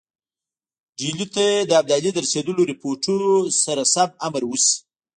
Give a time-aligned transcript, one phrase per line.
[0.97, 3.29] ډهلي ته د ابدالي د رسېدلو رپوټونو
[3.63, 4.75] سره سم امر وشي.